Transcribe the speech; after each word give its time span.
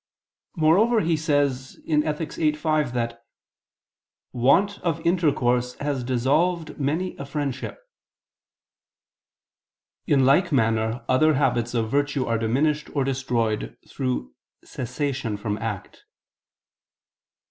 Moreover 0.57 1.01
he 1.01 1.15
says 1.15 1.79
(Ethic. 1.87 2.33
viii, 2.33 2.53
5) 2.55 2.93
that 2.95 3.23
"want 4.33 4.79
of 4.79 4.99
intercourse 5.05 5.75
has 5.75 6.03
dissolved 6.03 6.79
many 6.79 7.15
a 7.17 7.25
friendship." 7.27 7.77
In 10.07 10.25
like 10.25 10.51
manner 10.51 11.05
other 11.07 11.35
habits 11.35 11.75
of 11.75 11.91
virtue 11.91 12.25
are 12.25 12.39
diminished 12.39 12.89
or 12.95 13.03
destroyed 13.03 13.77
through 13.87 14.33
cessation 14.63 15.37
from 15.37 15.59
act. 15.59 16.03